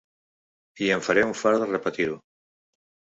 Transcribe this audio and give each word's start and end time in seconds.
I 0.85 0.87
em 0.95 1.03
faré 1.07 1.25
un 1.27 1.33
fart 1.41 1.65
de 1.65 1.67
repetir-ho. 1.73 2.17